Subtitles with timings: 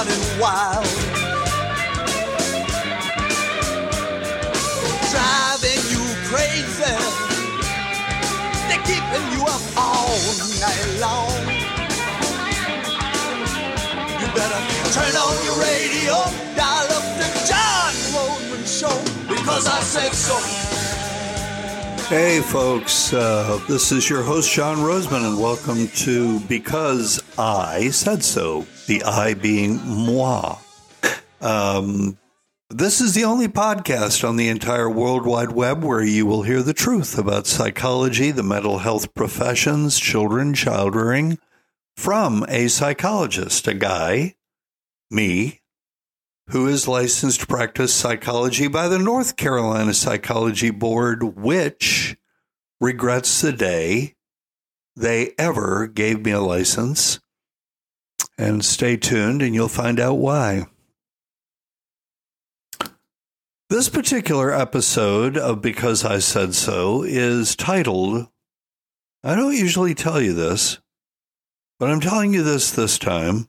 [0.00, 0.86] running wild.
[5.12, 6.96] Driving you crazy.
[8.68, 10.16] They're keeping you up all
[10.64, 11.36] night long.
[14.20, 14.60] You better
[14.96, 16.16] turn on your radio,
[16.56, 18.96] dial up the John Rosemond show,
[19.28, 20.89] because I said so.
[22.10, 28.24] Hey, folks, uh, this is your host, John Rosemond, and welcome to Because I Said
[28.24, 30.56] So, the I being moi.
[31.40, 32.18] Um,
[32.68, 36.64] this is the only podcast on the entire World Wide Web where you will hear
[36.64, 41.38] the truth about psychology, the mental health professions, children, child rearing,
[41.96, 44.34] from a psychologist, a guy,
[45.12, 45.59] me,
[46.50, 52.16] who is licensed to practice psychology by the North Carolina Psychology Board, which
[52.80, 54.16] regrets the day
[54.96, 57.20] they ever gave me a license.
[58.36, 60.66] And stay tuned and you'll find out why.
[63.68, 68.26] This particular episode of Because I Said So is titled,
[69.22, 70.78] I don't usually tell you this,
[71.78, 73.46] but I'm telling you this this time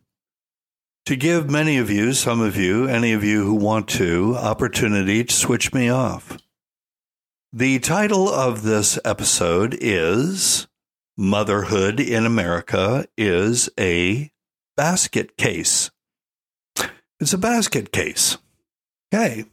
[1.05, 5.23] to give many of you, some of you, any of you who want to, opportunity
[5.23, 6.38] to switch me off.
[7.52, 10.67] The title of this episode is
[11.17, 14.31] Motherhood in America is a
[14.77, 15.91] Basket Case.
[17.19, 18.38] It's a basket case.
[19.13, 19.45] Okay.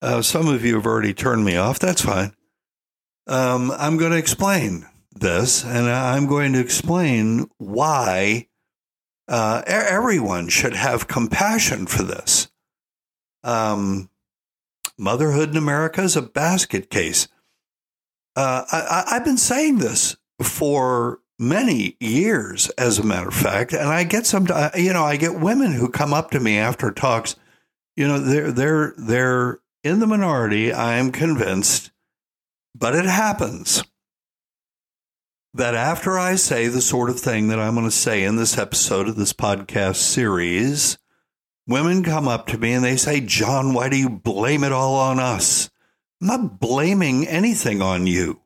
[0.00, 1.78] Uh, some of you have already turned me off.
[1.78, 2.32] That's fine.
[3.26, 8.48] Um, I'm going to explain this, and I'm going to explain why
[9.28, 12.48] uh, everyone should have compassion for this.
[13.42, 14.10] Um,
[14.98, 17.28] motherhood in America is a basket case.
[18.36, 23.88] Uh, I, have been saying this for many years, as a matter of fact, and
[23.88, 27.36] I get some, you know, I get women who come up to me after talks.
[27.96, 30.72] You know, they're they're they're in the minority.
[30.72, 31.92] I am convinced,
[32.74, 33.84] but it happens
[35.54, 38.58] that after I say the sort of thing that I'm going to say in this
[38.58, 40.98] episode of this podcast series,
[41.68, 44.96] women come up to me and they say, John, why do you blame it all
[44.96, 45.70] on us?
[46.20, 48.40] I'm not blaming anything on you.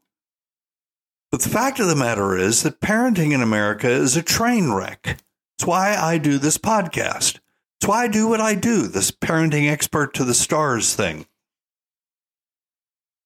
[1.30, 5.18] But the fact of the matter is that parenting in America is a train wreck.
[5.56, 7.38] It's why I do this podcast.
[7.80, 11.26] It's why I do what I do, this parenting expert to the stars thing.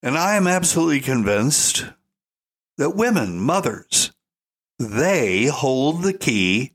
[0.03, 1.87] And I am absolutely convinced
[2.79, 4.13] that women, mothers,
[4.79, 6.73] they hold the key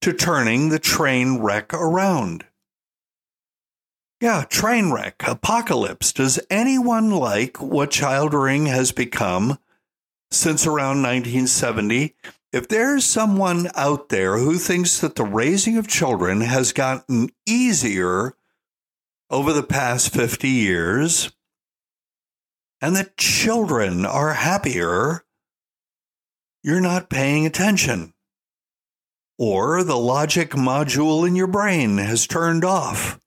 [0.00, 2.44] to turning the train wreck around.
[4.20, 6.12] Yeah, train wreck, apocalypse.
[6.12, 9.58] Does anyone like what child rearing has become
[10.30, 12.14] since around 1970?
[12.52, 18.34] If there's someone out there who thinks that the raising of children has gotten easier
[19.30, 21.30] over the past 50 years
[22.82, 25.24] and that children are happier,
[26.62, 28.12] you're not paying attention.
[29.38, 33.18] Or the logic module in your brain has turned off.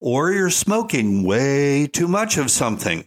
[0.00, 3.06] Or you're smoking way too much of something.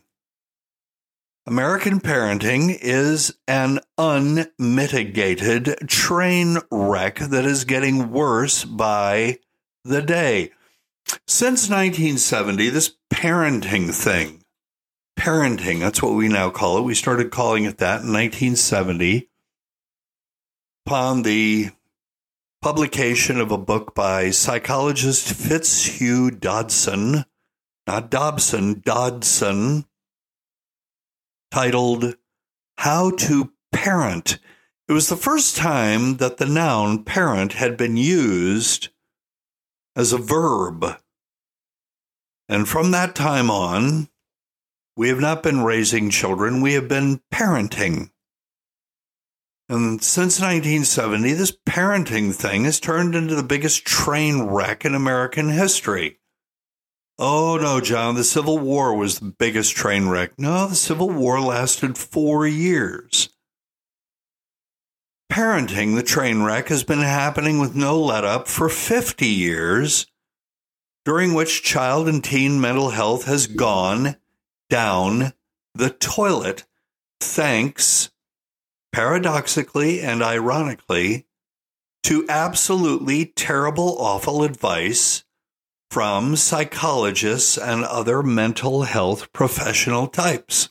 [1.47, 9.39] American parenting is an unmitigated train wreck that is getting worse by
[9.83, 10.51] the day.
[11.27, 14.43] Since 1970, this parenting thing,
[15.17, 16.83] parenting, that's what we now call it.
[16.83, 19.30] We started calling it that in 1970
[20.85, 21.69] upon the
[22.61, 27.25] publication of a book by psychologist Fitzhugh Dodson,
[27.87, 29.85] not Dobson, Dodson,
[31.51, 32.15] titled
[32.77, 34.39] How to Parent.
[34.87, 38.89] It was the first time that the noun parent had been used
[39.95, 40.97] as a verb.
[42.49, 44.09] And from that time on,
[44.97, 48.11] we have not been raising children, we have been parenting.
[49.71, 55.47] And since 1970, this parenting thing has turned into the biggest train wreck in American
[55.47, 56.19] history.
[57.17, 60.37] Oh, no, John, the Civil War was the biggest train wreck.
[60.37, 63.29] No, the Civil War lasted four years.
[65.31, 70.05] Parenting, the train wreck, has been happening with no let up for 50 years,
[71.05, 74.17] during which child and teen mental health has gone
[74.69, 75.31] down
[75.73, 76.65] the toilet
[77.21, 78.10] thanks
[78.91, 81.25] paradoxically and ironically,
[82.03, 85.23] to absolutely terrible, awful advice
[85.89, 90.69] from psychologists and other mental health professional types.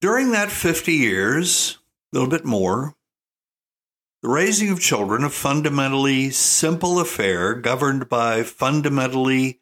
[0.00, 1.78] During that 50 years,
[2.12, 2.94] a little bit more.
[4.22, 9.60] The raising of children, a fundamentally simple affair governed by fundamentally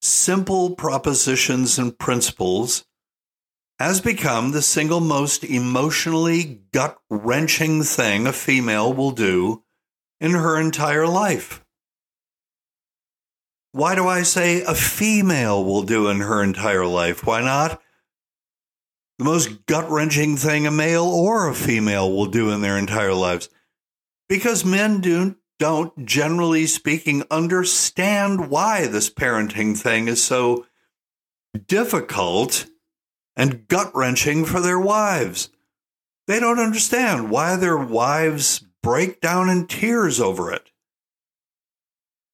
[0.00, 2.84] simple propositions and principles,
[3.78, 9.62] has become the single most emotionally gut wrenching thing a female will do
[10.20, 11.64] in her entire life.
[13.72, 17.24] Why do I say a female will do in her entire life?
[17.24, 17.80] Why not
[19.18, 23.14] the most gut wrenching thing a male or a female will do in their entire
[23.14, 23.48] lives?
[24.28, 30.66] Because men do, don't, generally speaking, understand why this parenting thing is so
[31.66, 32.66] difficult
[33.38, 35.48] and gut wrenching for their wives.
[36.26, 40.70] They don't understand why their wives break down in tears over it.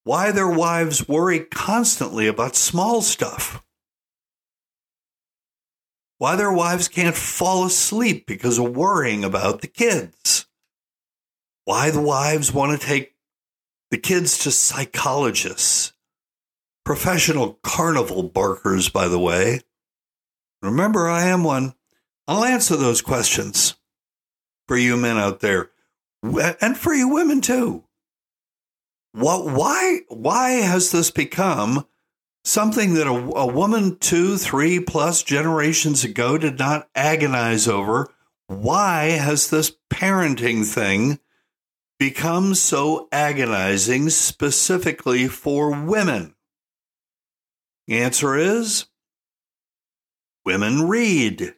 [0.03, 3.63] Why their wives worry constantly about small stuff.
[6.17, 10.45] Why their wives can't fall asleep because of worrying about the kids
[11.65, 13.15] why the wives want to take
[13.89, 15.93] the kids to psychologists,
[16.85, 19.61] professional carnival barkers, by the way.
[20.65, 21.73] Remember, I am one.
[22.27, 23.75] I'll answer those questions
[24.67, 25.71] for you men out there
[26.23, 27.83] and for you women too.
[29.11, 31.85] What, why, why has this become
[32.43, 38.09] something that a, a woman two, three plus generations ago did not agonize over?
[38.47, 41.19] Why has this parenting thing
[41.97, 46.35] become so agonizing specifically for women?
[47.87, 48.87] The answer is
[50.45, 51.55] women read.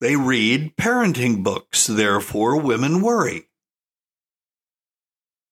[0.00, 3.48] They read parenting books, therefore, women worry.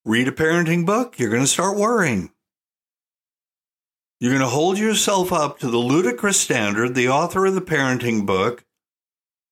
[0.04, 2.30] Read a parenting book, you're going to start worrying.
[4.20, 8.26] You're going to hold yourself up to the ludicrous standard the author of the parenting
[8.26, 8.64] book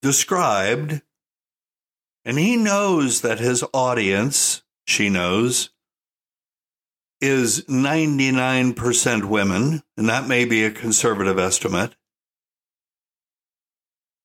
[0.03, 1.03] described
[2.27, 5.71] and he knows that his audience, she knows,
[7.27, 11.95] is 99% women, and that may be a conservative estimate.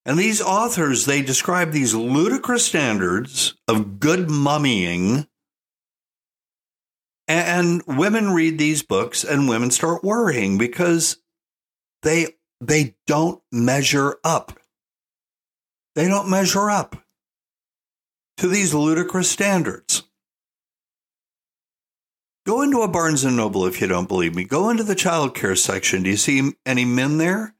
[0.05, 5.27] And these authors, they describe these ludicrous standards of good mummying.
[7.27, 11.17] And women read these books and women start worrying because
[12.01, 14.59] they they don't measure up.
[15.95, 16.95] They don't measure up
[18.37, 20.03] to these ludicrous standards.
[22.51, 24.43] Go into a Barnes and Noble if you don't believe me.
[24.43, 26.03] Go into the child care section.
[26.03, 27.55] Do you see any men there?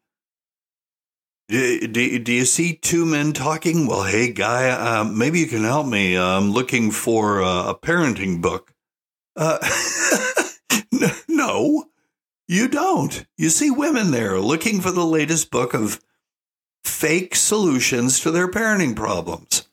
[1.48, 3.88] Do, do, do you see two men talking?
[3.88, 6.18] Well, hey, guy, uh, maybe you can help me.
[6.18, 8.74] I'm looking for a, a parenting book.
[9.38, 9.60] Uh,
[11.30, 11.86] no,
[12.50, 13.26] you don't.
[13.38, 16.02] You see women there looking for the latest book of
[16.84, 19.70] fake solutions to their parenting problems.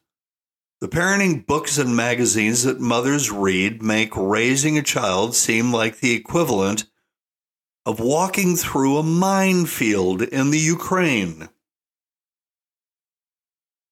[0.80, 6.12] The parenting books and magazines that mothers read make raising a child seem like the
[6.12, 6.84] equivalent
[7.84, 11.48] of walking through a minefield in the Ukraine.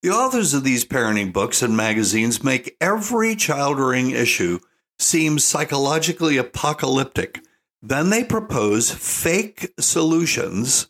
[0.02, 4.60] The authors of these parenting books and magazines make every child rearing issue
[4.96, 7.40] seem psychologically apocalyptic.
[7.82, 10.86] Then they propose fake solutions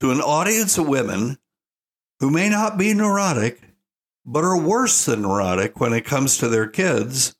[0.00, 1.38] to an audience of women
[2.18, 3.60] who may not be neurotic
[4.24, 7.34] but are worse than neurotic when it comes to their kids.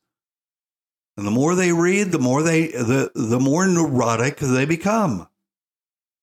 [1.16, 5.28] And the more they read, the more they the, the more neurotic they become.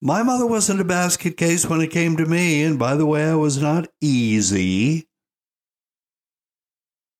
[0.02, 3.30] My mother wasn't a basket case when it came to me, and by the way,
[3.30, 5.08] I was not easy.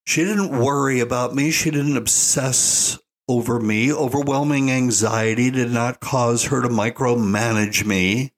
[0.06, 1.52] She didn't worry about me.
[1.52, 3.94] She didn't obsess over me.
[3.94, 8.34] Overwhelming anxiety did not cause her to micromanage me.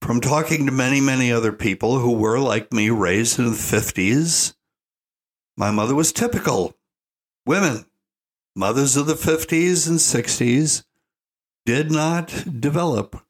[0.00, 4.54] From talking to many, many other people who were, like me, raised in the 50s,
[5.56, 6.76] my mother was typical.
[7.46, 7.86] Women,
[8.54, 10.84] mothers of the 50s and 60s,
[11.64, 13.24] did not develop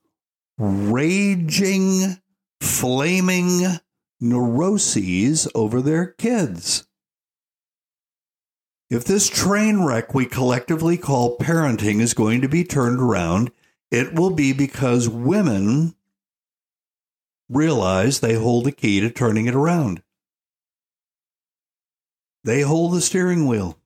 [0.59, 2.19] raging,
[2.61, 3.79] flaming
[4.21, 6.87] neuroses over their kids.
[8.89, 13.51] If this train wreck we collectively call parenting is going to be turned around,
[13.91, 15.95] it will be because women
[17.49, 20.03] realize they hold the key to turning it around.
[22.45, 23.79] They hold the steering wheel.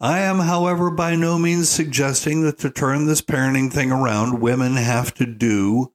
[0.00, 4.74] I am, however, by no means suggesting that to turn this parenting thing around, women
[4.76, 5.92] have to do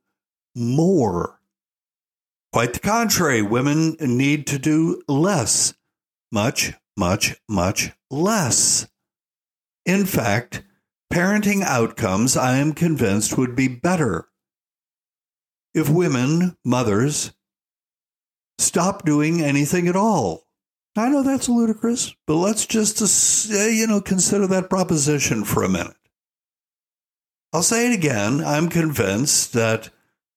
[0.56, 1.42] more.
[2.54, 5.74] Quite the contrary, women need to do less.
[6.32, 8.88] Much, much, much less.
[9.86, 10.64] In fact,
[11.12, 14.30] parenting outcomes, I am convinced, would be better
[15.78, 17.34] if women, mothers,
[18.58, 20.48] stop doing anything at all.
[20.96, 23.02] I know that's ludicrous, but let's just,
[23.52, 25.94] uh, you know, consider that proposition for a minute.
[27.54, 28.44] I'll say it again.
[28.44, 29.92] I'm convinced that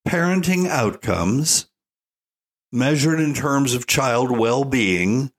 [0.06, 1.66] parenting outcomes
[2.72, 5.32] measured in terms of child well being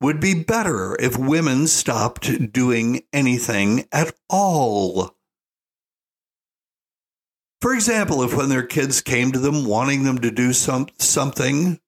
[0.00, 5.16] would be better if women stopped doing anything at all.
[7.62, 11.78] For example, if when their kids came to them wanting them to do some, something,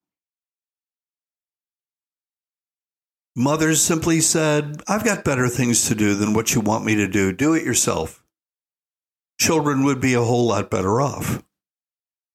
[3.35, 7.09] mothers simply said, I've got better things to do than what you want me to
[7.09, 7.33] do.
[7.33, 8.23] Do it yourself.
[9.41, 11.43] Children would be a whole lot better off.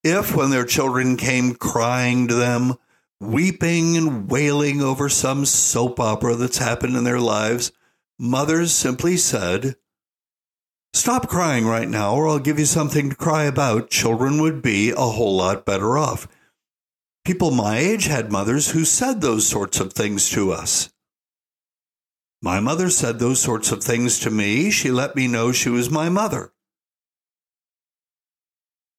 [0.03, 2.73] If, when their children came crying to them,
[3.21, 7.71] weeping and wailing over some soap opera that's happened in their lives,
[8.17, 9.77] mothers simply said,
[10.93, 13.89] Stop crying right now, or I'll give you something to cry about.
[13.89, 16.27] Children would be a whole lot better off.
[17.23, 20.89] People my age had mothers who said those sorts of things to us.
[22.41, 24.71] My mother said those sorts of things to me.
[24.71, 26.53] She let me know she was my mother.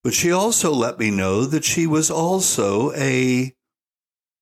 [0.04, 3.54] But she also let me know that she was also a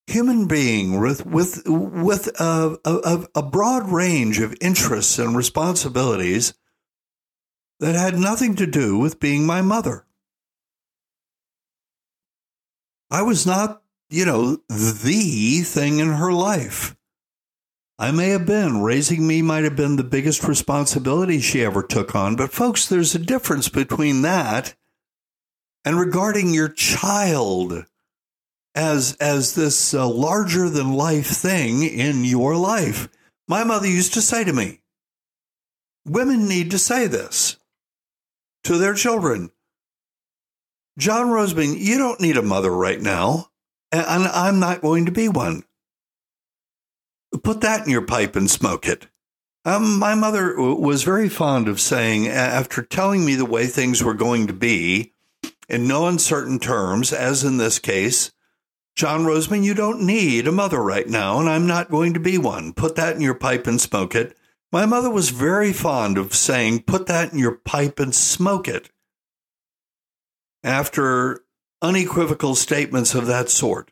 [0.07, 6.53] human being with with with a, a, a broad range of interests and responsibilities
[7.79, 10.05] that had nothing to do with being my mother.
[13.11, 16.95] I was not, you know, the thing in her life.
[17.97, 18.81] I may have been.
[18.81, 22.35] Raising me might have been the biggest responsibility she ever took on.
[22.35, 24.75] But, folks, there's a difference between that
[25.83, 27.85] and regarding your child
[28.75, 33.09] as, as this uh, larger than life thing in your life.
[33.47, 34.79] My mother used to say to me,
[36.05, 37.58] Women need to say this
[38.63, 39.51] to their children.
[40.97, 43.51] John Rosemond, you don't need a mother right now,
[43.91, 45.63] and I'm not going to be one.
[47.43, 49.07] Put that in your pipe and smoke it.
[49.65, 54.13] Um, my mother was very fond of saying, after telling me the way things were
[54.13, 55.13] going to be,
[55.67, 58.31] in no uncertain terms, as in this case,
[58.95, 62.37] John Rosemond, you don't need a mother right now, and I'm not going to be
[62.37, 62.73] one.
[62.73, 64.35] Put that in your pipe and smoke it.
[64.71, 68.89] My mother was very fond of saying, put that in your pipe and smoke it.
[70.63, 71.43] After
[71.81, 73.91] unequivocal statements of that sort.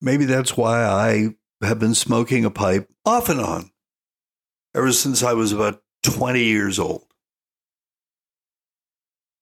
[0.00, 3.70] Maybe that's why I have been smoking a pipe off and on
[4.74, 7.06] ever since I was about 20 years old.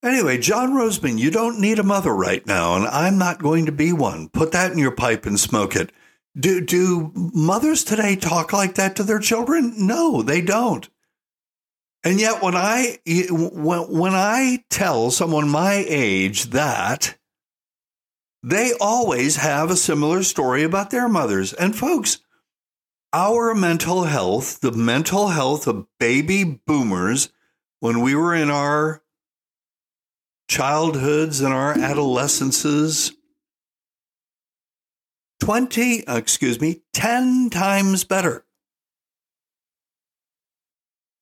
[0.02, 3.73] Anyway, John Rosemond, you don't need a mother right now, and I'm not going to
[3.73, 4.28] be one.
[4.28, 5.90] Put that in your pipe and smoke it.
[6.38, 9.75] Do do mothers today talk like that to their children?
[9.76, 10.88] No, they don't.
[12.04, 17.16] And yet when I when, when I tell someone my age that
[18.42, 21.52] they always have a similar story about their mothers.
[21.52, 22.21] And folks,
[23.12, 27.30] our mental health, the mental health of baby boomers
[27.80, 29.02] when we were in our
[30.49, 33.12] childhoods and our adolescences
[35.40, 38.45] 20, uh, excuse me, 10 times better.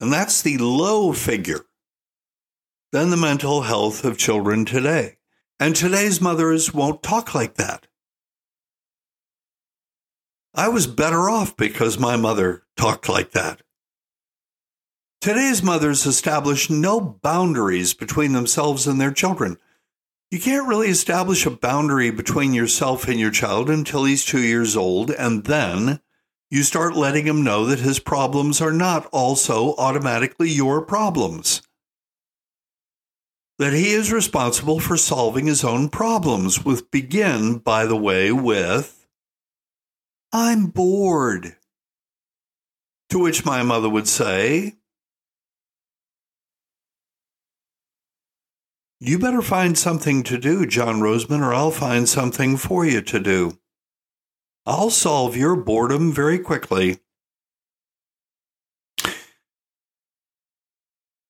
[0.00, 1.66] And that's the low figure
[2.92, 5.16] than the mental health of children today.
[5.58, 7.86] And today's mothers won't talk like that.
[10.54, 13.62] I was better off because my mother talked like that.
[15.20, 19.58] Today's mothers establish no boundaries between themselves and their children.
[20.30, 24.76] You can't really establish a boundary between yourself and your child until he's two years
[24.76, 26.00] old, and then
[26.50, 31.62] you start letting him know that his problems are not also automatically your problems.
[33.58, 39.06] That he is responsible for solving his own problems, with begin, by the way, with,
[40.32, 41.56] I'm bored.
[43.10, 44.75] To which my mother would say,
[48.98, 53.20] You better find something to do, John Rosemond, or I'll find something for you to
[53.20, 53.58] do.
[54.64, 56.98] I'll solve your boredom very quickly.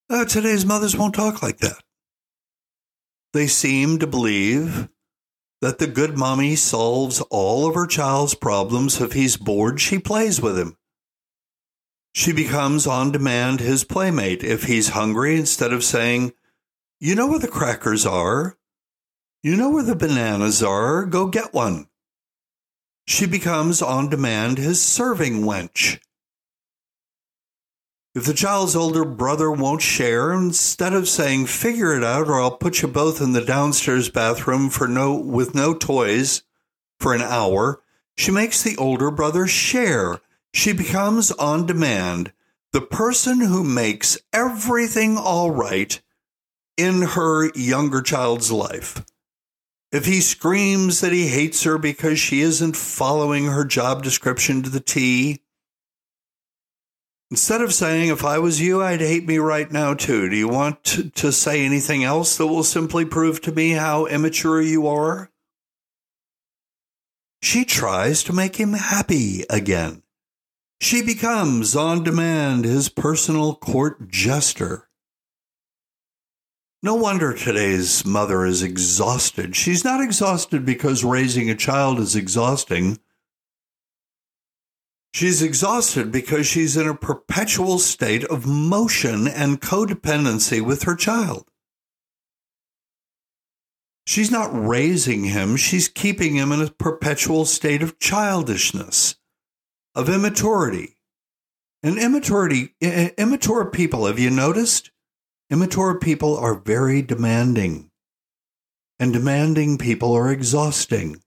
[0.08, 1.82] Uh, today's mothers won't talk like that.
[3.32, 4.88] They seem to believe
[5.60, 9.00] that the good mommy solves all of her child's problems.
[9.00, 10.76] If he's bored, she plays with him.
[12.14, 14.44] She becomes on demand his playmate.
[14.44, 16.32] If he's hungry, instead of saying,
[16.98, 18.56] you know where the crackers are?
[19.42, 21.04] You know where the bananas are?
[21.04, 21.88] Go get one.
[23.06, 26.00] She becomes on demand his serving wench.
[28.14, 32.56] If the child's older brother won't share, instead of saying, figure it out or I'll
[32.56, 36.42] put you both in the downstairs bathroom for no, with no toys
[36.98, 37.82] for an hour,
[38.16, 40.22] she makes the older brother share.
[40.54, 42.32] She becomes on demand
[42.72, 46.00] the person who makes everything all right
[46.76, 49.04] in her younger child's life.
[49.92, 54.70] If he screams that he hates her because she isn't following her job description to
[54.70, 55.40] the T,
[57.30, 60.46] Instead of saying, if I was you, I'd hate me right now too, do you
[60.46, 65.32] want to, say anything else that will simply prove to me how immature you are?
[67.42, 70.02] She tries to make him happy again.
[70.80, 74.85] She becomes, on demand, his personal court jester.
[76.86, 79.56] No wonder today's mother is exhausted.
[79.56, 83.00] She's not exhausted because raising a child is exhausting.
[85.12, 91.50] She's exhausted because she's in a perpetual state of motion and codependency with her child.
[94.06, 99.16] She's not raising him, she's keeping him in a perpetual state of childishness,
[99.96, 100.98] of immaturity.
[101.82, 104.92] And immaturity, immature people, have you noticed?
[105.48, 107.88] Immature people are very demanding,
[108.98, 111.22] and demanding people are exhausting.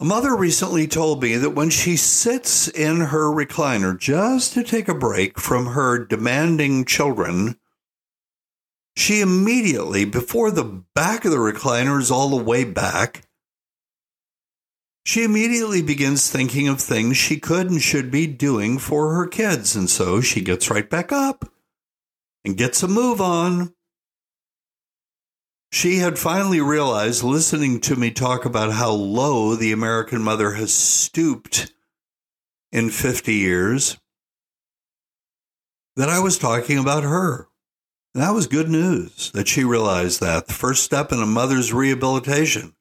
[0.00, 4.88] A mother recently told me that when she sits in her recliner just to take
[4.88, 7.56] a break from her demanding children,
[8.96, 13.22] she immediately, before the back of the recliner is all the way back,
[15.04, 19.76] she immediately begins thinking of things she could and should be doing for her kids.
[19.76, 21.48] And so she gets right back up
[22.44, 23.74] and gets a move on.
[25.70, 30.72] She had finally realized, listening to me talk about how low the American mother has
[30.72, 31.72] stooped
[32.72, 33.98] in 50 years,
[35.96, 37.48] that I was talking about her.
[38.14, 40.46] And that was good news that she realized that.
[40.46, 42.74] The first step in a mother's rehabilitation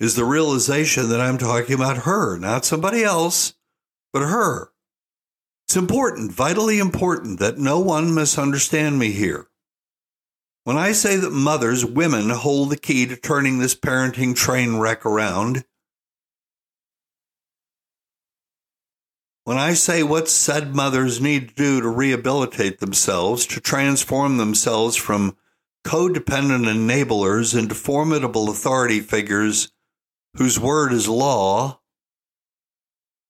[0.00, 3.54] is the realization that I'm talking about her, not somebody else,
[4.12, 4.72] but her.
[5.68, 9.48] It's important, vitally important, that no one misunderstand me here.
[10.64, 15.04] When I say that mothers, women, hold the key to turning this parenting train wreck
[15.04, 15.66] around,
[19.44, 24.96] when I say what said mothers need to do to rehabilitate themselves, to transform themselves
[24.96, 25.36] from
[25.86, 29.70] codependent enablers into formidable authority figures
[30.38, 31.80] whose word is law,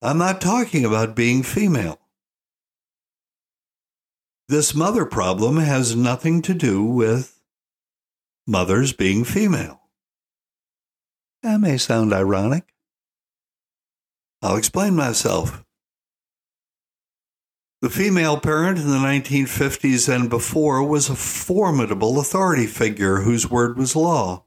[0.00, 1.98] I'm not talking about being female.
[4.48, 7.38] This mother problem has nothing to do with
[8.46, 9.82] mothers being female.
[11.42, 12.72] That may sound ironic.
[14.40, 15.64] I'll explain myself.
[17.82, 23.76] The female parent in the 1950s and before was a formidable authority figure whose word
[23.76, 24.46] was law.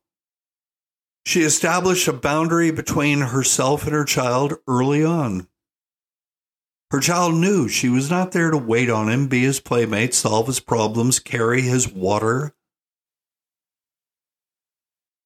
[1.28, 5.48] She established a boundary between herself and her child early on.
[6.92, 10.48] Her child knew she was not there to wait on him, be his playmate, solve
[10.48, 12.54] his problems, carry his water.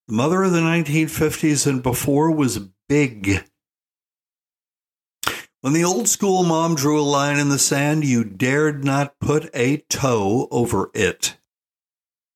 [0.06, 3.44] The mother of the 1950s and before was big.
[5.60, 9.50] When the old school mom drew a line in the sand, you dared not put
[9.52, 11.36] a toe over it.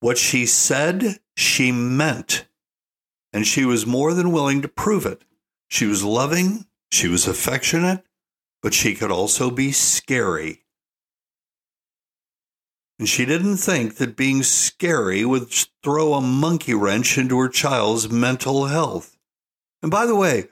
[0.00, 2.48] What she said, she meant,
[3.32, 5.22] and she was more than willing to prove it.
[5.68, 8.02] She was loving, she was affectionate,
[8.62, 10.64] but she could also be scary.
[12.98, 15.50] And she didn't think that being scary would
[15.82, 19.16] throw a monkey wrench into her child's mental health.
[19.82, 20.48] And by the way,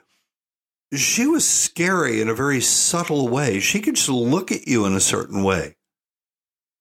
[0.95, 3.59] she was scary in a very subtle way.
[3.59, 5.75] She could just look at you in a certain way,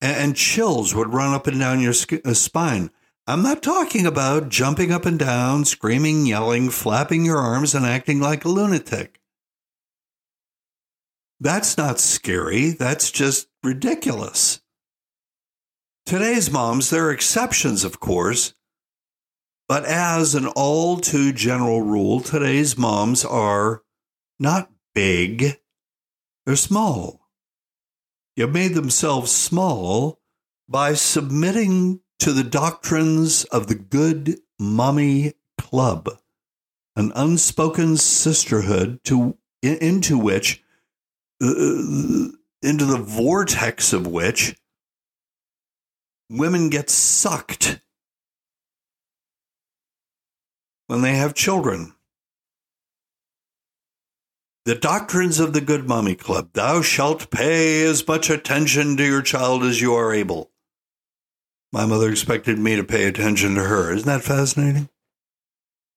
[0.00, 1.92] and, chills would run up and down your
[2.24, 2.90] uh, spine.
[3.26, 8.20] I'm not talking about jumping up and down, screaming, yelling, flapping your arms, and acting
[8.20, 9.17] like a lunatic.
[11.40, 12.70] That's not scary.
[12.70, 14.60] That's just ridiculous.
[16.04, 18.54] Today's moms, there are exceptions, of course,
[19.68, 23.82] but as an all too general rule, today's moms are
[24.40, 25.58] not big,
[26.46, 27.28] they're small.
[28.34, 30.20] You've made themselves small
[30.66, 36.08] by submitting to the doctrines of the Good Mommy Club,
[36.96, 40.64] an unspoken sisterhood to, into which
[41.42, 42.28] uh,
[42.62, 44.56] into the vortex of which
[46.30, 47.80] women get sucked
[50.88, 51.94] when they have children.
[54.64, 56.50] The doctrines of the Good Mommy Club.
[56.52, 60.50] Thou shalt pay as much attention to your child as you are able.
[61.72, 63.92] My mother expected me to pay attention to her.
[63.92, 64.88] Isn't that fascinating?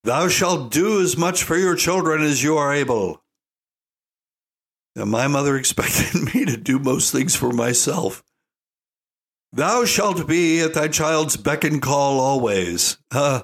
[0.04, 3.21] Thou shalt do as much for your children as you are able.
[4.95, 8.23] Now, my mother expected me to do most things for myself.
[9.54, 12.97] Thou shalt be at thy child's beck and call always.
[13.12, 13.41] Uh,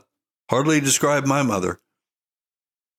[0.49, 1.81] hardly describe my mother.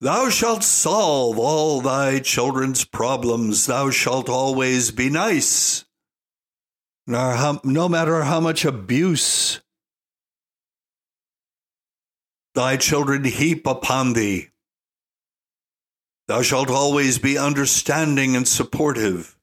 [0.00, 3.66] Thou shalt solve all thy children's problems.
[3.66, 5.84] Thou shalt always be nice.
[7.06, 9.60] No matter how much abuse
[12.54, 14.50] thy children heap upon thee,
[16.28, 19.36] thou shalt always be understanding and supportive,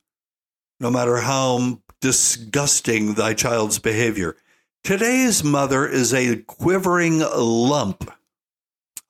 [0.80, 4.38] no matter how disgusting thy child's behavior.
[4.84, 8.12] Today's mother is a quivering lump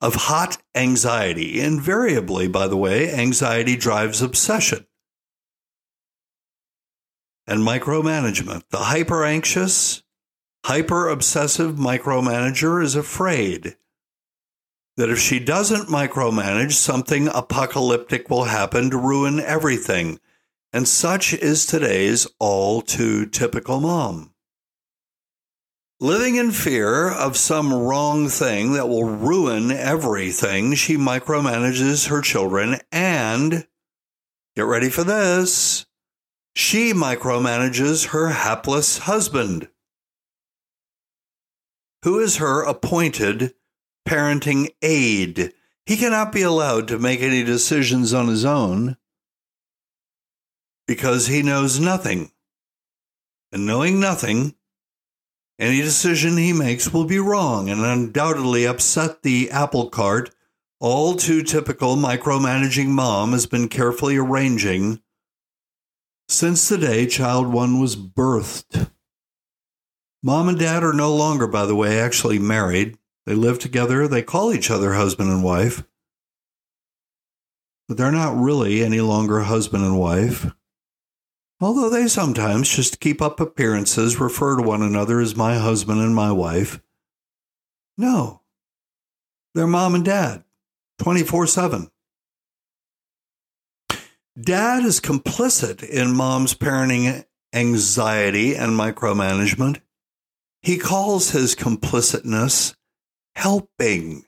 [0.00, 1.60] of hot anxiety.
[1.60, 4.86] Invariably, by the way, anxiety drives obsession
[7.46, 8.62] and micromanagement.
[8.70, 10.02] The hyper anxious,
[10.64, 13.76] hyper obsessive micromanager is afraid
[14.96, 20.18] that if she doesn't micromanage, something apocalyptic will happen to ruin everything.
[20.72, 24.32] And such is today's all too typical mom.
[25.98, 32.78] Living in fear of some wrong thing that will ruin everything, she micromanages her children
[32.92, 33.66] and,
[34.54, 35.86] get ready for this,
[36.54, 39.68] she micromanages her hapless husband,
[42.02, 43.54] who is her appointed
[44.06, 45.52] parenting aid.
[45.84, 48.96] He cannot be allowed to make any decisions on his own
[50.86, 52.30] because he knows nothing.
[53.52, 54.54] And knowing nothing,
[55.58, 60.30] any decision he makes will be wrong and undoubtedly upset the apple cart.
[60.78, 65.00] All too typical micromanaging mom has been carefully arranging
[66.28, 68.90] since the day child one was birthed.
[70.22, 72.98] Mom and dad are no longer, by the way, actually married.
[73.26, 75.84] They live together, they call each other husband and wife,
[77.88, 80.46] but they're not really any longer husband and wife
[81.60, 86.00] although they sometimes, just to keep up appearances, refer to one another as my husband
[86.00, 86.80] and my wife.
[87.98, 88.42] No,
[89.54, 90.44] they're mom and dad,
[90.98, 91.90] 24 7.
[94.38, 99.80] Dad is complicit in mom's parenting anxiety and micromanagement.
[100.60, 102.74] He calls his complicitness
[103.36, 104.24] helping.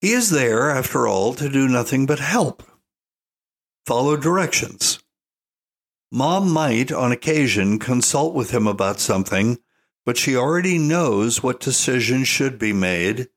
[0.00, 2.62] He is there, after all, to do nothing but help
[3.84, 5.00] follow directions.
[6.12, 9.58] Mom might, on occasion, consult with him about something,
[10.06, 13.28] but she already knows what decision should be made,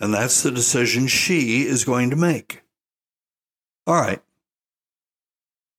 [0.00, 2.62] and that's the decision she is going to make.
[3.86, 4.22] All right.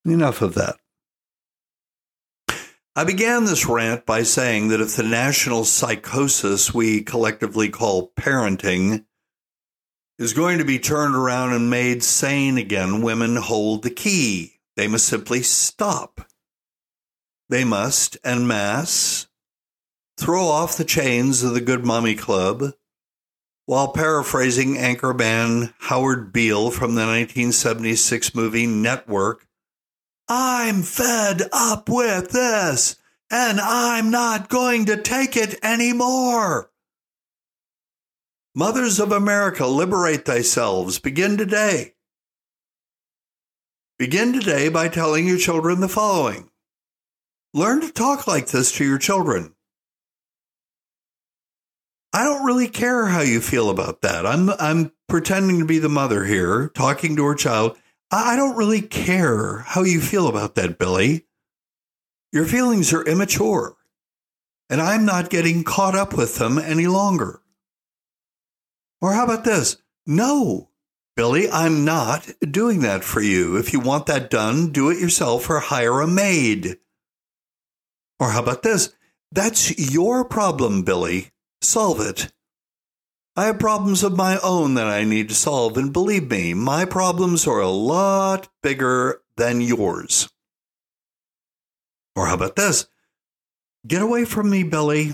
[0.06, 0.76] Enough of that.
[2.98, 9.04] I began this rant by saying that if the national psychosis we collectively call parenting
[10.18, 14.60] is going to be turned around and made sane again, women hold the key.
[14.76, 16.22] They must simply stop.
[17.50, 19.26] They must, en masse,
[20.16, 22.72] throw off the chains of the Good Mommy Club,
[23.66, 29.46] while paraphrasing anchorman Howard Beale from the 1976 movie Network.
[30.28, 32.96] I'm fed up with this,
[33.30, 36.70] and I'm not going to take it anymore.
[38.54, 40.98] Mothers of America, liberate thyselves.
[40.98, 41.94] Begin today.
[43.98, 46.50] Begin today by telling your children the following
[47.54, 49.54] Learn to talk like this to your children.
[52.12, 54.26] I don't really care how you feel about that.
[54.26, 57.78] I'm, I'm pretending to be the mother here, talking to her child.
[58.10, 61.26] I don't really care how you feel about that, Billy.
[62.32, 63.76] Your feelings are immature,
[64.70, 67.40] and I'm not getting caught up with them any longer.
[69.00, 69.76] Or how about this?
[70.06, 70.70] No,
[71.16, 73.56] Billy, I'm not doing that for you.
[73.56, 76.78] If you want that done, do it yourself or hire a maid.
[78.20, 78.92] Or how about this?
[79.32, 81.32] That's your problem, Billy.
[81.60, 82.32] Solve it.
[83.38, 86.86] I have problems of my own that I need to solve, and believe me, my
[86.86, 90.30] problems are a lot bigger than yours.
[92.14, 92.86] Or how about this?
[93.86, 95.12] Get away from me, Billy.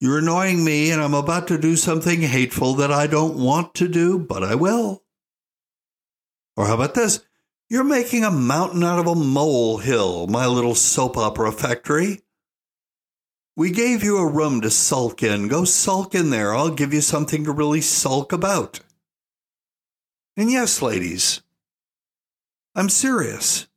[0.00, 3.86] You're annoying me, and I'm about to do something hateful that I don't want to
[3.86, 5.04] do, but I will.
[6.56, 7.20] Or how about this?
[7.70, 12.23] You're making a mountain out of a molehill, my little soap opera factory.
[13.56, 15.48] We gave you a room to sulk in.
[15.48, 16.54] Go sulk in there.
[16.54, 18.80] I'll give you something to really sulk about.
[20.36, 21.42] And yes, ladies,
[22.74, 23.68] I'm serious.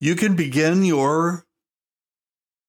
[0.00, 1.46] You can begin your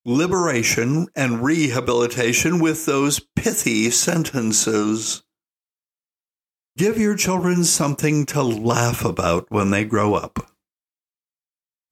[0.06, 5.24] liberation and rehabilitation with those pithy sentences.
[6.76, 10.53] Give your children something to laugh about when they grow up.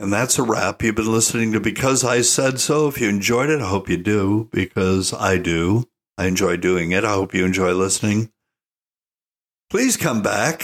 [0.01, 0.81] And that's a wrap.
[0.81, 2.87] You've been listening to Because I Said So.
[2.87, 5.87] If you enjoyed it, I hope you do, because I do.
[6.17, 7.03] I enjoy doing it.
[7.05, 8.31] I hope you enjoy listening.
[9.69, 10.61] Please come back.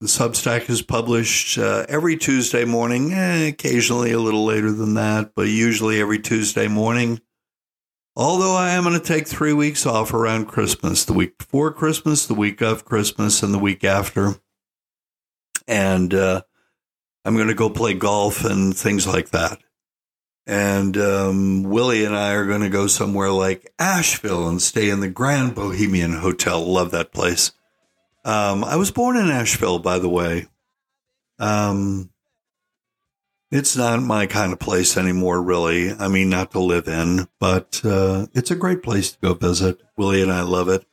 [0.00, 5.32] The Substack is published uh, every Tuesday morning, eh, occasionally a little later than that,
[5.36, 7.20] but usually every Tuesday morning.
[8.16, 12.24] Although I am going to take three weeks off around Christmas the week before Christmas,
[12.24, 14.36] the week of Christmas, and the week after.
[15.68, 16.42] And uh,
[17.24, 19.58] I'm going to go play golf and things like that.
[20.46, 25.00] And um, Willie and I are going to go somewhere like Asheville and stay in
[25.00, 26.60] the Grand Bohemian Hotel.
[26.60, 27.52] Love that place.
[28.24, 30.46] Um, I was born in Asheville, by the way.
[31.38, 32.10] Um,
[33.52, 35.92] it's not my kind of place anymore, really.
[35.92, 39.80] I mean, not to live in, but uh, it's a great place to go visit.
[39.96, 40.84] Willie and I love it.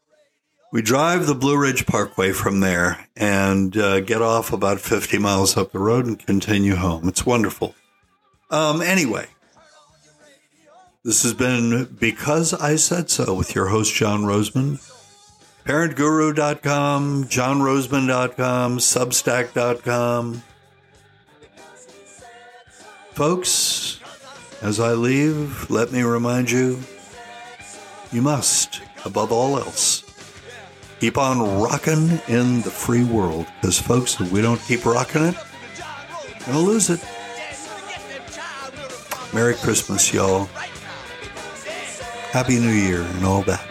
[0.72, 5.58] We drive the Blue Ridge Parkway from there and uh, get off about 50 miles
[5.58, 7.08] up the road and continue home.
[7.08, 7.74] It's wonderful.
[8.52, 9.28] Um, anyway,
[11.04, 14.86] this has been Because I Said So with your host, John Rosemond.
[15.66, 20.44] ParentGuru.com, JohnRosemond.com, Substack.com.
[23.12, 24.00] Folks,
[24.62, 26.80] as I leave, let me remind you
[28.12, 29.99] you must, above all else,
[31.00, 33.48] keep on rocking in the free world.
[33.62, 35.36] Because, folks, if we don't keep rocking it,
[36.48, 37.04] we're to lose it.
[39.34, 40.46] Merry Christmas, y'all.
[42.32, 43.66] Happy New Year and all that.